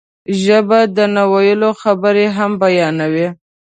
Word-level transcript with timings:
ژبه 0.41 0.79
د 0.95 0.97
نه 1.15 1.23
ویلو 1.31 1.69
خبرې 1.81 2.25
هم 2.37 2.51
بیانوي 2.61 3.27